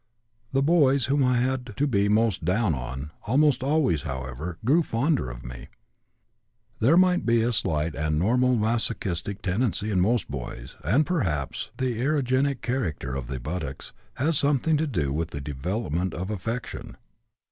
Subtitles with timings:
[0.51, 5.29] The boys whom I had to be most 'down' on almost always, however, grew fonder
[5.29, 5.67] of me.
[6.79, 11.99] There may be a slight and normal masochistic tendency in most boys, and perhaps the
[12.01, 16.97] erogenic character of the buttocks has something to do with the development of affection.